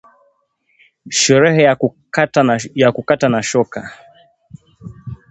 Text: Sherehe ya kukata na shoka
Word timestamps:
Sherehe 1.09 1.63
ya 2.77 2.91
kukata 2.91 3.27
na 3.29 3.43
shoka 3.43 3.93